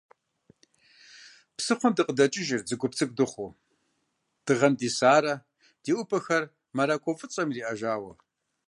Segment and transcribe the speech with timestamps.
[1.55, 3.51] Псыхъуэм дыкъикӏыжырт, зы гуп цӏыкӏу дыхъуу,
[4.45, 5.33] дыгъэм дисарэ,
[5.83, 6.43] ди ӏупэхэр
[6.75, 8.11] мэракӏуэ фӏыцӏэм ириӏэжауэ.